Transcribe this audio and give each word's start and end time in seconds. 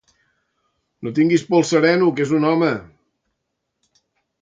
No 1.09 1.13
tingues 1.19 1.45
por 1.51 1.59
al 1.61 1.69
sereno, 1.73 2.09
que 2.19 2.27
és 2.29 2.35
un 2.41 2.51
home. 2.53 2.73